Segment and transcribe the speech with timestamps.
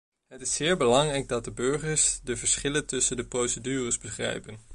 [0.27, 4.59] Het is zeer belangrijk dat de burgers de verschillen tussen de procedures begrijpen.